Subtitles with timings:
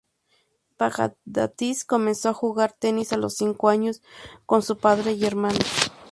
[0.79, 4.01] Baghdatis comenzó a jugar tenis a los cinco años
[4.47, 5.91] con su padre y hermanos.